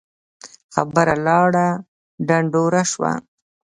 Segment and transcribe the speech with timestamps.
[0.73, 1.67] خبره لاړه
[2.27, 3.11] ډنډوره سوه